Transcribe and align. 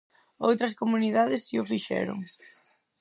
Outras 0.47 0.77
comunidades 0.81 1.41
si 1.47 1.55
o 1.61 1.67
fixeron. 1.71 2.19